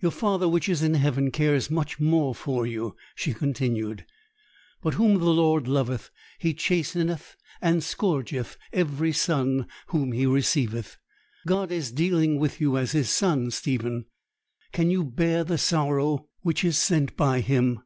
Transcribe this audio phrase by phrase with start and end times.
[0.00, 4.04] 'Your Father which is in heaven cares much more for you,' she continued;
[4.82, 10.96] 'but "whom the Lord loveth He chasteneth, and scourgeth every son whom He receiveth."
[11.46, 14.06] God is dealing with you as His son, Stephen.
[14.72, 17.82] Can you bear the sorrow which is sent by Him?'